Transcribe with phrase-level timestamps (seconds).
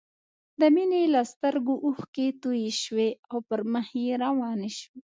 [0.59, 4.99] د مينې له سترګو اوښکې توې شوې او پر مخ يې روانې شوې